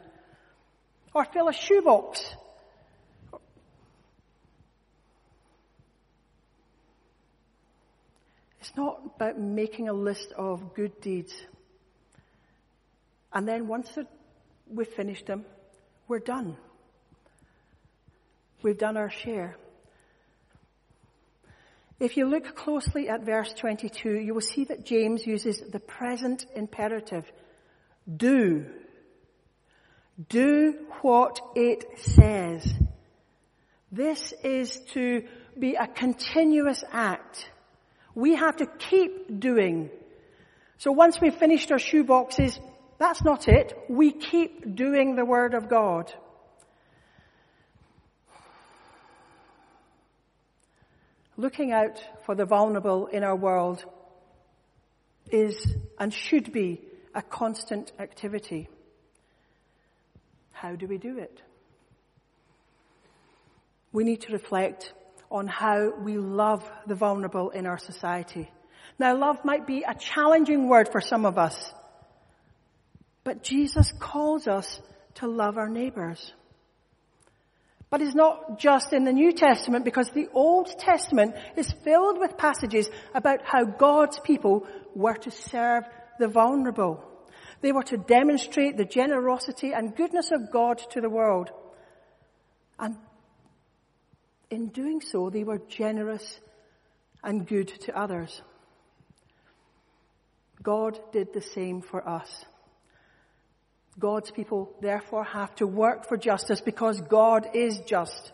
Or 1.13 1.25
fill 1.25 1.49
a 1.49 1.53
shoebox 1.53 2.25
It's 8.67 8.77
not 8.77 9.01
about 9.15 9.39
making 9.39 9.89
a 9.89 9.93
list 9.93 10.33
of 10.33 10.75
good 10.75 11.01
deeds. 11.01 11.33
And 13.33 13.47
then 13.47 13.69
once 13.69 13.97
we've 14.69 14.89
finished 14.89 15.27
them, 15.27 15.45
we're 16.09 16.19
done. 16.19 16.57
We've 18.63 18.77
done 18.77 18.97
our 18.97 19.09
share. 19.09 19.57
If 22.01 22.17
you 22.17 22.27
look 22.27 22.57
closely 22.57 23.09
at 23.09 23.25
verse 23.25 23.53
22, 23.53 24.19
you 24.19 24.35
will 24.35 24.41
see 24.41 24.65
that 24.65 24.85
James 24.85 25.25
uses 25.25 25.61
the 25.61 25.79
present 25.79 26.45
imperative. 26.57 27.31
Do. 28.17 28.67
Do 30.29 30.75
what 31.03 31.41
it 31.55 31.85
says. 31.99 32.75
This 33.93 34.33
is 34.43 34.81
to 34.95 35.23
be 35.57 35.77
a 35.77 35.87
continuous 35.87 36.83
act 36.91 37.49
we 38.17 38.35
have 38.35 38.57
to 38.57 38.67
keep 38.67 39.39
doing. 39.39 39.91
So 40.79 40.91
once 40.91 41.21
we've 41.21 41.35
finished 41.35 41.71
our 41.71 41.79
shoeboxes, 41.79 42.59
that's 42.99 43.23
not 43.23 43.47
it. 43.47 43.79
We 43.91 44.11
keep 44.11 44.75
doing 44.75 45.15
the 45.15 45.25
Word 45.25 45.53
of 45.53 45.69
God. 45.69 46.13
Looking 51.37 51.73
out 51.73 52.03
for 52.25 52.35
the 52.35 52.47
vulnerable 52.47 53.07
in 53.07 53.23
our 53.23 53.37
world 53.37 53.85
is 55.31 55.77
and 55.99 56.13
should 56.13 56.53
be 56.53 56.81
a 57.15 57.21
constant 57.21 57.93
activity. 57.99 58.71
How 60.53 60.75
do 60.75 60.87
we 60.87 60.97
do 60.97 61.19
it? 61.19 61.43
We 63.93 64.05
need 64.05 64.23
to 64.23 64.33
reflect 64.33 64.95
on 65.31 65.47
how 65.47 65.93
we 65.99 66.19
love 66.19 66.69
the 66.87 66.95
vulnerable 66.95 67.51
in 67.51 67.67
our 67.67 67.79
society. 67.79 68.51
Now 68.99 69.17
love 69.17 69.45
might 69.45 69.67
be 69.67 69.83
a 69.83 69.95
challenging 69.95 70.69
word 70.69 70.89
for 70.91 71.01
some 71.01 71.27
of 71.27 71.39
us, 71.39 71.73
but 73.25 73.43
Jesus 73.43 73.93
calls 73.99 74.47
us 74.47 74.81
to 75.17 75.27
love 75.27 75.59
our 75.59 75.69
neighbors. 75.69 76.33
But 77.89 78.03
it's 78.03 78.15
not 78.15 78.59
just 78.59 78.93
in 78.93 79.05
the 79.05 79.13
New 79.13 79.33
Testament 79.33 79.85
because 79.85 80.11
the 80.11 80.29
Old 80.33 80.69
Testament 80.79 81.35
is 81.57 81.73
filled 81.85 82.19
with 82.19 82.37
passages 82.37 82.89
about 83.15 83.41
how 83.45 83.65
God's 83.65 84.19
people 84.21 84.67
were 84.95 85.15
to 85.15 85.31
serve 85.31 85.85
the 86.19 86.29
vulnerable. 86.29 87.05
They 87.61 87.73
were 87.73 87.85
to 87.85 87.97
demonstrate 87.97 88.77
the 88.77 88.85
generosity 88.85 89.73
and 89.73 89.95
goodness 89.95 90.31
of 90.33 90.51
God 90.53 90.79
to 90.91 91.01
the 91.01 91.09
world. 91.09 91.51
And 92.79 92.97
in 94.51 94.69
doing 94.69 95.01
so, 95.01 95.31
they 95.31 95.45
were 95.45 95.61
generous 95.69 96.41
and 97.23 97.47
good 97.47 97.69
to 97.83 97.99
others. 97.99 98.43
God 100.63 100.99
did 101.13 101.33
the 101.33 101.43
same 101.43 101.83
for 101.83 102.07
us. 102.09 102.45
God's 103.99 104.31
people 104.31 104.75
therefore 104.81 105.25
have 105.25 105.55
to 105.57 105.67
work 105.67 106.09
for 106.09 106.17
justice 106.17 106.61
because 106.61 107.01
God 107.01 107.49
is 107.55 107.81
just. 107.87 108.33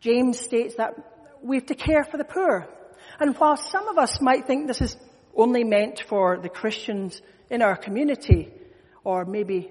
James 0.00 0.38
states 0.38 0.74
that 0.76 0.94
we 1.42 1.56
have 1.56 1.66
to 1.66 1.74
care 1.74 2.04
for 2.04 2.16
the 2.16 2.24
poor. 2.24 2.68
And 3.20 3.36
while 3.36 3.56
some 3.56 3.88
of 3.88 3.98
us 3.98 4.20
might 4.20 4.46
think 4.46 4.66
this 4.66 4.80
is 4.80 4.96
only 5.34 5.64
meant 5.64 6.00
for 6.08 6.38
the 6.38 6.48
Christians 6.48 7.22
in 7.50 7.62
our 7.62 7.76
community, 7.76 8.50
or 9.04 9.24
maybe 9.24 9.70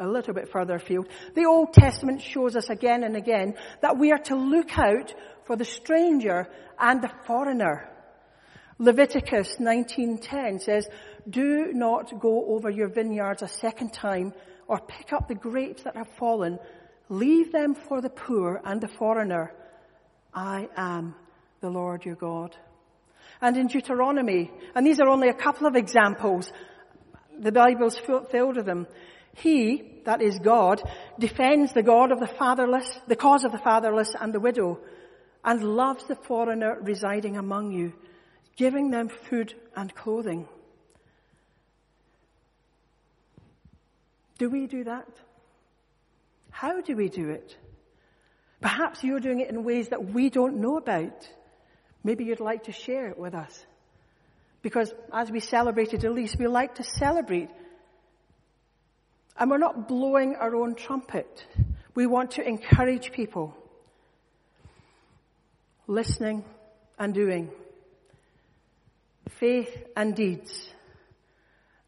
a 0.00 0.08
little 0.08 0.34
bit 0.34 0.50
further 0.50 0.76
afield, 0.76 1.06
the 1.34 1.44
Old 1.44 1.72
Testament 1.72 2.22
shows 2.22 2.56
us 2.56 2.70
again 2.70 3.04
and 3.04 3.16
again 3.16 3.54
that 3.82 3.98
we 3.98 4.10
are 4.12 4.18
to 4.24 4.34
look 4.34 4.78
out 4.78 5.14
for 5.44 5.56
the 5.56 5.64
stranger 5.64 6.48
and 6.78 7.02
the 7.02 7.10
foreigner. 7.26 7.88
Leviticus 8.78 9.60
19:10 9.60 10.58
says, 10.58 10.88
"Do 11.28 11.72
not 11.72 12.18
go 12.18 12.46
over 12.46 12.70
your 12.70 12.88
vineyards 12.88 13.42
a 13.42 13.48
second 13.48 13.92
time 13.92 14.32
or 14.66 14.80
pick 14.80 15.12
up 15.12 15.28
the 15.28 15.34
grapes 15.34 15.82
that 15.82 15.96
have 15.96 16.08
fallen. 16.18 16.58
Leave 17.10 17.52
them 17.52 17.74
for 17.74 18.00
the 18.00 18.08
poor 18.08 18.60
and 18.64 18.80
the 18.80 18.88
foreigner. 18.88 19.52
I 20.32 20.68
am 20.76 21.14
the 21.60 21.68
Lord 21.68 22.06
your 22.06 22.16
God." 22.16 22.56
And 23.42 23.56
in 23.56 23.66
Deuteronomy, 23.66 24.50
and 24.74 24.86
these 24.86 25.00
are 25.00 25.08
only 25.08 25.28
a 25.28 25.34
couple 25.34 25.66
of 25.66 25.76
examples, 25.76 26.52
the 27.38 27.52
Bible's 27.52 27.98
filled 27.98 28.56
with 28.56 28.66
them. 28.66 28.86
He, 29.34 30.02
that 30.04 30.22
is 30.22 30.38
God, 30.38 30.82
defends 31.18 31.72
the 31.72 31.82
God 31.82 32.12
of 32.12 32.20
the 32.20 32.26
fatherless, 32.26 32.98
the 33.06 33.16
cause 33.16 33.44
of 33.44 33.52
the 33.52 33.58
fatherless 33.58 34.14
and 34.18 34.32
the 34.32 34.40
widow, 34.40 34.80
and 35.44 35.62
loves 35.62 36.04
the 36.04 36.16
foreigner 36.16 36.78
residing 36.80 37.36
among 37.36 37.72
you, 37.72 37.92
giving 38.56 38.90
them 38.90 39.08
food 39.08 39.54
and 39.76 39.94
clothing. 39.94 40.48
Do 44.38 44.48
we 44.48 44.66
do 44.66 44.84
that? 44.84 45.08
How 46.50 46.80
do 46.80 46.96
we 46.96 47.08
do 47.08 47.30
it? 47.30 47.56
Perhaps 48.60 49.02
you're 49.02 49.20
doing 49.20 49.40
it 49.40 49.50
in 49.50 49.64
ways 49.64 49.88
that 49.88 50.12
we 50.12 50.28
don't 50.28 50.60
know 50.60 50.76
about. 50.76 51.28
Maybe 52.04 52.24
you'd 52.24 52.40
like 52.40 52.64
to 52.64 52.72
share 52.72 53.08
it 53.08 53.18
with 53.18 53.34
us. 53.34 53.64
Because 54.62 54.92
as 55.12 55.30
we 55.30 55.40
celebrated 55.40 56.04
Elise, 56.04 56.36
we 56.38 56.46
like 56.46 56.74
to 56.74 56.82
celebrate. 56.82 57.48
And 59.40 59.50
we're 59.50 59.58
not 59.58 59.88
blowing 59.88 60.36
our 60.36 60.54
own 60.54 60.74
trumpet. 60.74 61.46
We 61.94 62.06
want 62.06 62.32
to 62.32 62.46
encourage 62.46 63.10
people. 63.10 63.56
Listening 65.86 66.44
and 66.98 67.14
doing. 67.14 67.50
Faith 69.30 69.86
and 69.96 70.14
deeds. 70.14 70.68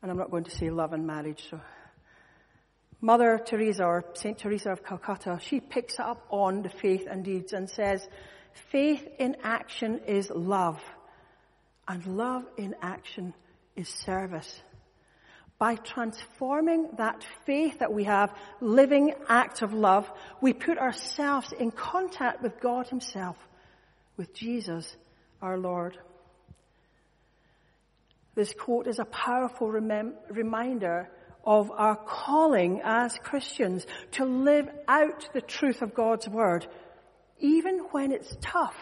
And 0.00 0.10
I'm 0.10 0.16
not 0.16 0.30
going 0.30 0.44
to 0.44 0.50
say 0.50 0.70
love 0.70 0.94
and 0.94 1.06
marriage, 1.06 1.46
so. 1.50 1.60
Mother 3.02 3.38
Teresa 3.44 3.84
or 3.84 4.04
Saint 4.14 4.38
Teresa 4.38 4.70
of 4.70 4.84
Calcutta, 4.84 5.38
she 5.42 5.60
picks 5.60 5.98
up 5.98 6.24
on 6.30 6.62
the 6.62 6.70
faith 6.70 7.06
and 7.10 7.24
deeds 7.24 7.52
and 7.52 7.68
says, 7.68 8.08
faith 8.70 9.06
in 9.18 9.36
action 9.42 10.00
is 10.06 10.30
love. 10.30 10.80
And 11.86 12.06
love 12.06 12.44
in 12.56 12.74
action 12.80 13.34
is 13.76 13.88
service. 13.88 14.62
By 15.62 15.76
transforming 15.76 16.88
that 16.98 17.24
faith 17.46 17.78
that 17.78 17.92
we 17.92 18.02
have, 18.02 18.34
living 18.60 19.14
act 19.28 19.62
of 19.62 19.72
love, 19.72 20.10
we 20.40 20.52
put 20.52 20.76
ourselves 20.76 21.52
in 21.56 21.70
contact 21.70 22.42
with 22.42 22.58
God 22.58 22.88
Himself, 22.88 23.36
with 24.16 24.34
Jesus, 24.34 24.96
our 25.40 25.56
Lord. 25.56 25.96
This 28.34 28.52
quote 28.54 28.88
is 28.88 28.98
a 28.98 29.04
powerful 29.04 29.70
reminder 29.70 31.08
of 31.44 31.70
our 31.70 31.94
calling 31.94 32.80
as 32.82 33.16
Christians 33.18 33.86
to 34.18 34.24
live 34.24 34.68
out 34.88 35.28
the 35.32 35.40
truth 35.40 35.80
of 35.80 35.94
God's 35.94 36.28
Word, 36.28 36.66
even 37.38 37.78
when 37.92 38.10
it's 38.10 38.36
tough 38.40 38.74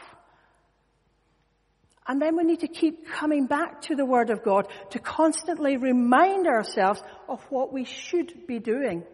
and 2.10 2.20
then 2.20 2.36
we 2.36 2.42
need 2.42 2.58
to 2.58 2.66
keep 2.66 3.06
coming 3.06 3.46
back 3.46 3.82
to 3.82 3.94
the 3.94 4.04
Word 4.04 4.30
of 4.30 4.42
God 4.42 4.66
to 4.90 4.98
constantly 4.98 5.76
remind 5.76 6.48
ourselves 6.48 7.00
of 7.28 7.40
what 7.50 7.72
we 7.72 7.84
should 7.84 8.48
be 8.48 8.58
doing. 8.58 9.04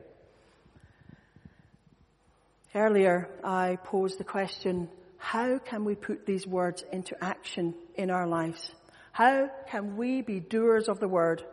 Earlier, 2.75 3.29
I 3.45 3.76
posed 3.85 4.19
the 4.19 4.25
question, 4.25 4.88
how 5.19 5.59
can 5.59 5.85
we 5.85 5.95
put 5.95 6.25
these 6.25 6.47
words 6.47 6.85
into 6.91 7.23
action 7.23 7.75
in 7.97 8.11
our 8.11 8.26
lives? 8.26 8.73
How 9.12 9.50
can 9.69 9.99
we 9.99 10.23
be 10.23 10.41
doers 10.41 10.88
of 10.88 10.99
the 10.99 11.07
Word? 11.07 11.45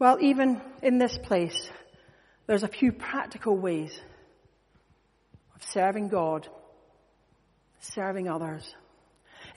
Well, 0.00 0.18
even 0.20 0.60
in 0.82 0.98
this 0.98 1.16
place, 1.16 1.70
there's 2.48 2.64
a 2.64 2.68
few 2.68 2.90
practical 2.90 3.56
ways 3.56 3.96
of 5.54 5.62
serving 5.62 6.08
God, 6.08 6.48
serving 7.78 8.28
others. 8.28 8.74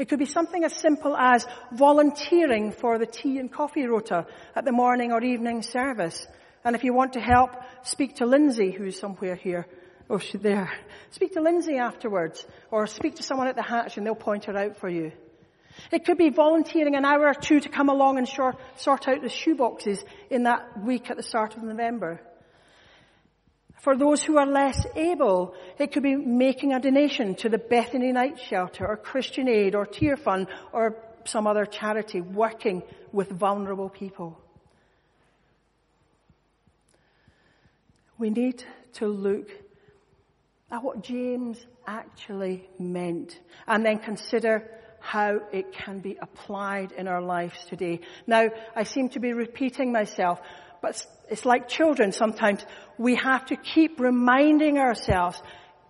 It 0.02 0.10
could 0.10 0.18
be 0.18 0.26
something 0.26 0.64
as 0.64 0.74
simple 0.74 1.16
as 1.16 1.46
volunteering 1.72 2.72
for 2.72 2.98
the 2.98 3.06
tea 3.06 3.38
and 3.38 3.52
coffee 3.52 3.86
rota 3.86 4.26
at 4.56 4.66
the 4.66 4.72
morning 4.72 5.12
or 5.12 5.24
evening 5.24 5.62
service. 5.62 6.26
And 6.66 6.76
if 6.76 6.84
you 6.84 6.92
want 6.92 7.14
to 7.14 7.20
help, 7.20 7.52
speak 7.84 8.16
to 8.16 8.26
Lindsay, 8.26 8.72
who's 8.72 9.00
somewhere 9.00 9.36
here. 9.36 9.68
Oh, 10.10 10.18
she's 10.18 10.42
there. 10.42 10.72
Speak 11.12 11.34
to 11.34 11.42
Lindsay 11.42 11.78
afterwards. 11.78 12.44
Or 12.72 12.88
speak 12.88 13.18
to 13.18 13.24
someone 13.24 13.48
at 13.48 13.56
the 13.56 13.62
hatch 13.62 13.98
and 13.98 14.04
they'll 14.04 14.16
point 14.16 14.46
her 14.46 14.58
out 14.58 14.78
for 14.78 14.90
you. 14.90 15.12
It 15.92 16.04
could 16.04 16.18
be 16.18 16.30
volunteering 16.30 16.96
an 16.96 17.06
hour 17.06 17.28
or 17.28 17.36
two 17.36 17.60
to 17.60 17.70
come 17.70 17.90
along 17.90 18.18
and 18.18 18.28
sort 18.28 19.08
out 19.08 19.22
the 19.22 19.30
shoeboxes 19.30 20.04
in 20.32 20.46
that 20.46 20.84
week 20.84 21.12
at 21.12 21.18
the 21.18 21.22
start 21.22 21.56
of 21.56 21.62
November. 21.62 22.20
For 23.82 23.98
those 23.98 24.22
who 24.22 24.38
are 24.38 24.46
less 24.46 24.86
able, 24.96 25.56
it 25.80 25.92
could 25.92 26.04
be 26.04 26.16
making 26.16 26.72
a 26.72 26.80
donation 26.80 27.34
to 27.36 27.50
the 27.50 27.58
Bethany 27.58 28.12
Night 28.12 28.40
Shelter 28.40 28.88
or 28.88 28.96
Christian 28.96 29.50
Aid 29.50 29.74
or 29.74 29.88
Tearfund 29.88 30.48
or 30.72 30.98
some 31.26 31.48
other 31.48 31.66
charity 31.66 32.22
working 32.22 32.84
with 33.12 33.30
vulnerable 33.30 33.90
people. 33.90 34.40
We 38.20 38.30
need 38.30 38.64
to 38.94 39.08
look 39.08 39.50
at 40.70 40.84
what 40.84 41.02
James 41.02 41.58
actually 41.88 42.70
meant 42.78 43.40
and 43.66 43.84
then 43.84 43.98
consider 43.98 44.70
how 45.00 45.40
it 45.52 45.74
can 45.74 46.00
be 46.00 46.16
applied 46.22 46.92
in 46.92 47.08
our 47.08 47.22
lives 47.22 47.66
today. 47.68 48.02
Now, 48.28 48.50
I 48.76 48.84
seem 48.84 49.10
to 49.10 49.20
be 49.20 49.34
repeating 49.34 49.92
myself, 49.92 50.40
but 50.82 51.06
it's 51.30 51.46
like 51.46 51.68
children 51.68 52.12
sometimes. 52.12 52.66
We 52.98 53.16
have 53.16 53.46
to 53.48 53.56
keep 53.56 54.00
reminding 54.00 54.78
ourselves, 54.78 55.42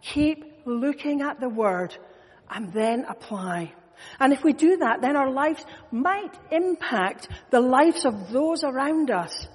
keep 0.01 0.43
looking 0.65 1.21
at 1.21 1.39
the 1.39 1.49
word 1.49 1.95
and 2.49 2.71
then 2.73 3.05
apply. 3.07 3.73
And 4.19 4.33
if 4.33 4.43
we 4.43 4.53
do 4.53 4.77
that, 4.77 5.01
then 5.01 5.15
our 5.15 5.31
lives 5.31 5.63
might 5.91 6.33
impact 6.51 7.29
the 7.51 7.61
lives 7.61 8.05
of 8.05 8.31
those 8.31 8.63
around 8.63 9.11
us, 9.11 9.47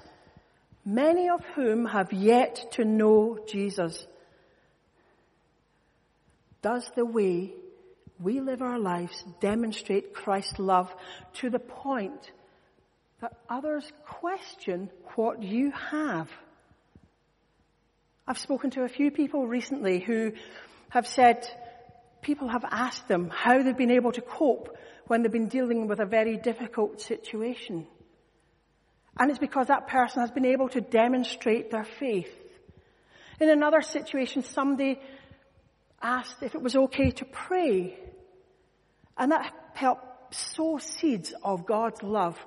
many 0.85 1.29
of 1.29 1.43
whom 1.55 1.85
have 1.85 2.13
yet 2.13 2.71
to 2.73 2.85
know 2.85 3.39
Jesus. 3.47 4.05
Does 6.61 6.89
the 6.95 7.05
way 7.05 7.53
we 8.19 8.39
live 8.39 8.61
our 8.61 8.79
lives 8.79 9.23
demonstrate 9.39 10.13
Christ's 10.13 10.59
love 10.59 10.93
to 11.35 11.49
the 11.49 11.59
point 11.59 12.31
that 13.21 13.33
others 13.49 13.91
question 14.05 14.89
what 15.15 15.41
you 15.41 15.71
have. 15.71 16.29
I've 18.27 18.37
spoken 18.37 18.69
to 18.71 18.83
a 18.83 18.89
few 18.89 19.09
people 19.09 19.47
recently 19.47 19.99
who 19.99 20.33
have 20.89 21.07
said 21.07 21.47
people 22.21 22.49
have 22.49 22.65
asked 22.69 23.07
them 23.07 23.31
how 23.33 23.63
they've 23.63 23.77
been 23.77 23.91
able 23.91 24.11
to 24.11 24.21
cope 24.21 24.77
when 25.07 25.23
they've 25.23 25.31
been 25.31 25.47
dealing 25.47 25.87
with 25.87 25.99
a 25.99 26.05
very 26.05 26.37
difficult 26.37 27.01
situation. 27.01 27.87
And 29.17 29.31
it's 29.31 29.39
because 29.39 29.67
that 29.67 29.87
person 29.87 30.21
has 30.21 30.29
been 30.29 30.45
able 30.45 30.69
to 30.69 30.81
demonstrate 30.81 31.71
their 31.71 31.85
faith. 31.85 32.29
In 33.39 33.49
another 33.49 33.81
situation, 33.81 34.43
somebody 34.43 34.99
asked 36.01 36.43
if 36.43 36.53
it 36.53 36.61
was 36.61 36.75
okay 36.75 37.11
to 37.11 37.25
pray. 37.25 37.97
And 39.17 39.31
that 39.31 39.51
helped 39.73 40.35
sow 40.35 40.77
seeds 40.77 41.33
of 41.43 41.65
God's 41.65 42.03
love 42.03 42.37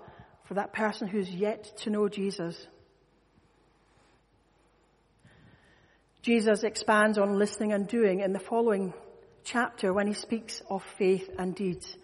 for 0.51 0.55
that 0.55 0.73
person 0.73 1.07
who's 1.07 1.31
yet 1.31 1.79
to 1.79 1.91
know 1.91 2.09
Jesus. 2.09 2.57
Jesus 6.23 6.65
expands 6.65 7.19
on 7.19 7.39
listening 7.39 7.73
and 7.73 7.87
doing 7.87 8.19
in 8.19 8.33
the 8.33 8.41
following 8.41 8.93
chapter 9.45 9.93
when 9.93 10.09
he 10.09 10.13
speaks 10.13 10.61
of 10.69 10.83
faith 10.99 11.31
and 11.39 11.55
deeds. 11.55 11.97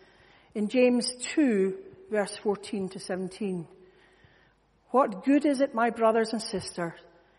In 0.54 0.68
James 0.68 1.12
2 1.34 1.76
verse 2.08 2.36
14 2.44 2.90
to 2.90 3.00
17. 3.00 3.66
What 4.92 5.24
good 5.24 5.44
is 5.44 5.60
it, 5.60 5.74
my 5.74 5.90
brothers 5.90 6.32
and 6.32 6.40
sisters, 6.40 6.92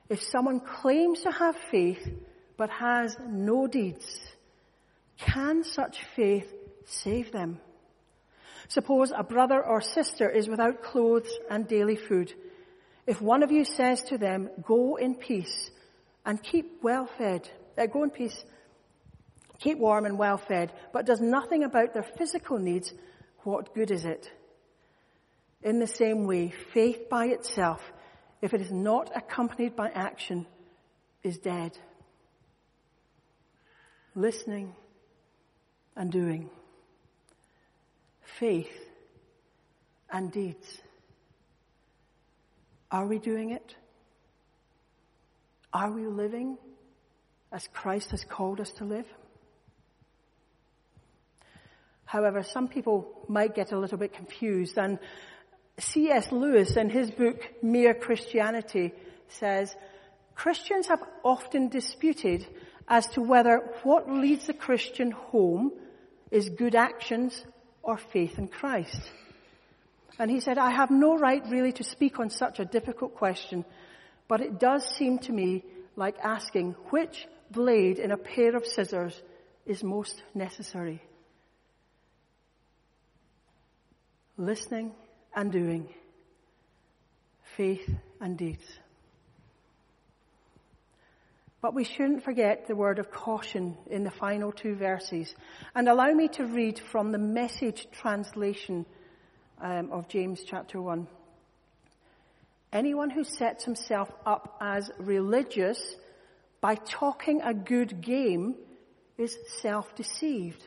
if 0.10 0.22
someone 0.22 0.60
claims 0.60 1.22
to 1.22 1.32
have 1.32 1.56
faith 1.72 2.06
but 2.58 2.70
has 2.70 3.16
no 3.26 3.66
deeds? 3.66 4.20
Can 5.18 5.64
such 5.64 6.04
faith 6.18 6.54
save 6.84 7.32
them? 7.32 7.62
Suppose 8.70 9.12
a 9.16 9.24
brother 9.24 9.64
or 9.64 9.82
sister 9.82 10.30
is 10.30 10.48
without 10.48 10.84
clothes 10.84 11.32
and 11.50 11.68
daily 11.68 11.96
food. 11.96 12.34
If 13.06 13.22
one 13.22 13.44
of 13.44 13.52
you 13.52 13.64
says 13.64 14.04
to 14.06 14.18
them, 14.18 14.50
go 14.62 14.98
in 14.98 15.16
peace 15.16 15.72
and 16.26 16.44
keep 16.44 16.84
well 16.84 17.10
fed, 17.18 17.50
uh, 17.78 17.86
go 17.86 18.04
in 18.04 18.10
peace, 18.10 18.44
keep 19.60 19.78
warm 19.78 20.06
and 20.06 20.20
well 20.20 20.38
fed, 20.38 20.74
but 20.92 21.06
does 21.06 21.22
nothing 21.22 21.64
about 21.64 21.94
their 21.94 22.06
physical 22.18 22.60
needs, 22.60 22.94
what 23.44 23.74
good 23.74 23.92
is 23.92 24.04
it? 24.04 24.30
In 25.64 25.80
the 25.80 25.88
same 25.88 26.26
way, 26.26 26.54
faith 26.74 27.10
by 27.10 27.28
itself, 27.28 27.82
if 28.42 28.54
it 28.54 28.62
is 28.62 28.72
not 28.72 29.10
accompanied 29.16 29.76
by 29.76 29.90
action, 29.90 30.46
is 31.24 31.38
dead. 31.38 31.78
Listening 34.14 34.76
and 35.96 36.12
doing 36.12 36.50
faith 38.40 38.72
and 40.10 40.32
deeds. 40.32 40.82
Are 42.92 43.06
we 43.06 43.20
doing 43.20 43.52
it? 43.52 43.76
Are 45.74 45.92
we 45.92 46.08
living 46.08 46.58
as 47.52 47.68
Christ 47.74 48.12
has 48.12 48.24
called 48.24 48.60
us 48.60 48.72
to 48.74 48.86
live? 48.86 49.06
However, 52.06 52.44
some 52.44 52.70
people 52.70 53.26
might 53.28 53.54
get 53.54 53.74
a 53.74 53.80
little 53.80 53.98
bit 53.98 54.14
confused 54.14 54.78
and 54.78 54.98
C.S. 55.80 56.32
Lewis 56.32 56.78
in 56.78 56.90
his 56.90 57.12
book 57.12 57.44
Mere 57.62 57.94
Christianity 57.94 58.94
says, 59.28 59.76
Christians 60.34 60.88
have 60.88 61.04
often 61.24 61.68
disputed 61.68 62.48
as 62.88 63.08
to 63.08 63.22
whether 63.22 63.58
what 63.84 64.10
leads 64.10 64.48
the 64.48 64.54
Christian 64.54 65.12
home 65.12 65.72
is 66.32 66.50
good 66.50 66.76
actions 66.76 67.44
or 67.88 67.98
faith 67.98 68.38
in 68.38 68.50
Christ. 68.50 69.02
And 70.20 70.30
he 70.30 70.42
said, 70.42 70.58
I 70.58 70.72
have 70.72 70.92
no 70.92 71.18
right 71.18 71.42
really 71.50 71.72
to 71.74 71.84
speak 71.84 72.20
on 72.20 72.30
such 72.30 72.60
a 72.60 72.66
difficult 72.66 73.16
question, 73.16 73.64
but 74.28 74.42
it 74.42 74.60
does 74.60 74.86
seem 74.96 75.20
to 75.20 75.32
me 75.32 75.64
like 75.96 76.18
asking 76.20 76.76
which 76.90 77.26
blade 77.50 77.98
in 77.98 78.12
a 78.12 78.18
pair 78.18 78.56
of 78.56 78.66
scissors 78.66 79.20
is 79.66 79.84
most 79.84 80.22
necessary. 80.36 81.02
Listening 84.38 84.92
and 85.34 85.52
doing, 85.52 85.88
faith 87.56 87.90
and 88.20 88.38
deeds. 88.38 88.68
But 91.62 91.74
we 91.74 91.84
shouldn't 91.84 92.24
forget 92.24 92.68
the 92.68 92.76
word 92.76 93.00
of 93.00 93.12
caution 93.12 93.78
in 93.88 94.04
the 94.04 94.12
final 94.12 94.52
two 94.52 94.76
verses. 94.76 95.34
And 95.74 95.90
allow 95.90 96.12
me 96.12 96.28
to 96.30 96.46
read 96.46 96.80
from 96.80 97.12
the 97.12 97.18
message 97.18 97.88
translation 97.92 98.86
um, 99.60 99.92
of 99.92 100.08
James 100.08 100.44
chapter 100.46 100.80
1. 100.80 101.08
Anyone 102.72 103.10
who 103.10 103.24
sets 103.24 103.64
himself 103.64 104.10
up 104.26 104.58
as 104.62 104.92
religious 105.00 105.96
by 106.62 106.76
talking 106.76 107.42
a 107.42 107.54
good 107.54 108.02
game 108.02 108.56
is 109.18 109.36
self-deceived. 109.62 110.64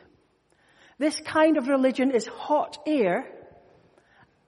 This 0.97 1.19
kind 1.21 1.57
of 1.57 1.67
religion 1.67 2.11
is 2.11 2.27
hot 2.27 2.79
air 2.85 3.31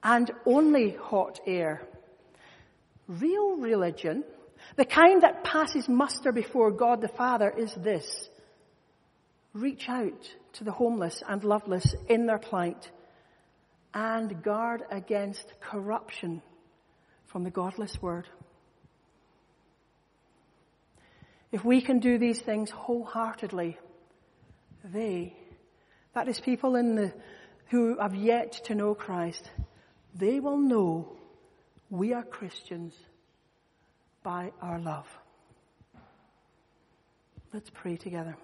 and 0.04 0.30
only 0.46 0.92
hot 0.92 1.40
air. 1.48 1.88
Real 3.08 3.56
religion, 3.58 4.24
the 4.76 4.86
kind 4.86 5.22
that 5.22 5.44
passes 5.44 5.88
muster 5.88 6.32
before 6.32 6.72
God 6.72 7.02
the 7.02 7.08
Father 7.08 7.50
is 7.50 7.74
this. 7.76 8.30
Reach 9.54 9.88
out 9.88 10.30
to 10.54 10.64
the 10.64 10.72
homeless 10.72 11.22
and 11.28 11.44
loveless 11.44 11.94
in 12.10 12.26
their 12.26 12.40
plight 12.40 12.90
and 13.94 14.42
guard 14.42 14.84
against 14.90 15.46
corruption 15.62 16.42
from 17.28 17.44
the 17.44 17.52
godless 17.52 18.02
word. 18.02 18.28
If 21.52 21.64
we 21.64 21.82
can 21.82 22.00
do 22.00 22.18
these 22.18 22.42
things 22.42 22.72
wholeheartedly, 22.72 23.78
they 24.84 25.36
that 26.14 26.28
is 26.28 26.40
people 26.40 26.76
in 26.76 26.96
the, 26.96 27.14
who 27.70 27.98
have 28.00 28.16
yet 28.16 28.54
to 28.66 28.76
know 28.76 28.94
Christ. 28.94 29.50
They 30.16 30.40
will 30.40 30.58
know 30.58 31.18
we 31.90 32.14
are 32.14 32.24
Christians 32.24 32.94
by 34.24 34.52
our 34.62 34.80
love. 34.80 35.06
Let's 37.54 37.70
pray 37.70 37.98
together. 37.98 38.36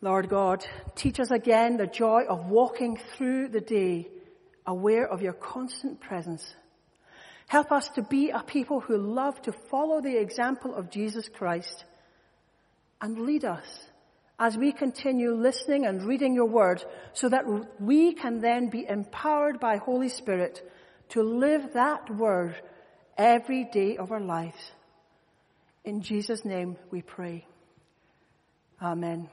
Lord 0.00 0.28
God, 0.28 0.64
teach 0.94 1.20
us 1.20 1.30
again 1.30 1.76
the 1.76 1.86
joy 1.86 2.24
of 2.28 2.46
walking 2.46 2.98
through 3.16 3.48
the 3.48 3.60
day 3.60 4.08
aware 4.66 5.06
of 5.06 5.22
your 5.22 5.32
constant 5.32 6.00
presence. 6.00 6.54
Help 7.46 7.70
us 7.70 7.88
to 7.90 8.02
be 8.02 8.30
a 8.30 8.42
people 8.42 8.80
who 8.80 8.96
love 8.96 9.40
to 9.42 9.52
follow 9.52 10.00
the 10.00 10.18
example 10.20 10.74
of 10.74 10.90
Jesus 10.90 11.28
Christ 11.28 11.84
and 13.00 13.20
lead 13.20 13.44
us 13.44 13.66
as 14.38 14.56
we 14.56 14.72
continue 14.72 15.34
listening 15.34 15.86
and 15.86 16.02
reading 16.02 16.34
your 16.34 16.46
word 16.46 16.84
so 17.14 17.28
that 17.28 17.44
we 17.80 18.12
can 18.12 18.40
then 18.40 18.68
be 18.68 18.86
empowered 18.86 19.60
by 19.60 19.76
Holy 19.76 20.08
Spirit 20.08 20.60
to 21.10 21.22
live 21.22 21.72
that 21.74 22.10
word 22.10 22.56
every 23.16 23.64
day 23.64 23.96
of 23.96 24.12
our 24.12 24.20
lives. 24.20 24.72
In 25.84 26.02
Jesus' 26.02 26.44
name 26.44 26.76
we 26.90 27.02
pray. 27.02 27.46
Amen. 28.82 29.28